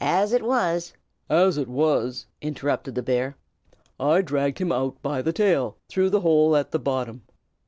[0.00, 0.92] As it was"
[1.30, 3.36] "As it was," interrupted the bear,
[4.00, 7.22] "I dragged him out by the tail through the hole at the bottom.